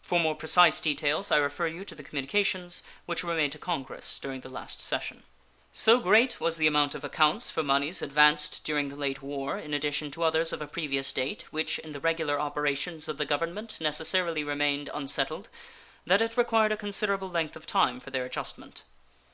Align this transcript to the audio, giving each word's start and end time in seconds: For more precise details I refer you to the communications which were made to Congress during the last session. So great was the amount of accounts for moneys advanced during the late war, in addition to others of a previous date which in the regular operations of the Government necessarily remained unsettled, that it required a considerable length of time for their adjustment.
For 0.00 0.18
more 0.18 0.34
precise 0.34 0.80
details 0.80 1.30
I 1.30 1.36
refer 1.36 1.66
you 1.66 1.84
to 1.84 1.94
the 1.94 2.02
communications 2.02 2.82
which 3.04 3.22
were 3.22 3.34
made 3.34 3.52
to 3.52 3.58
Congress 3.58 4.18
during 4.18 4.40
the 4.40 4.48
last 4.48 4.80
session. 4.80 5.24
So 5.74 6.00
great 6.00 6.40
was 6.40 6.56
the 6.56 6.66
amount 6.66 6.94
of 6.94 7.04
accounts 7.04 7.50
for 7.50 7.62
moneys 7.62 8.00
advanced 8.00 8.64
during 8.64 8.88
the 8.88 8.96
late 8.96 9.20
war, 9.20 9.58
in 9.58 9.74
addition 9.74 10.10
to 10.12 10.22
others 10.22 10.54
of 10.54 10.62
a 10.62 10.66
previous 10.66 11.12
date 11.12 11.42
which 11.50 11.78
in 11.80 11.92
the 11.92 12.00
regular 12.00 12.40
operations 12.40 13.08
of 13.08 13.18
the 13.18 13.26
Government 13.26 13.78
necessarily 13.78 14.42
remained 14.42 14.88
unsettled, 14.94 15.50
that 16.06 16.22
it 16.22 16.38
required 16.38 16.72
a 16.72 16.78
considerable 16.78 17.28
length 17.28 17.54
of 17.54 17.66
time 17.66 18.00
for 18.00 18.08
their 18.08 18.24
adjustment. 18.24 18.84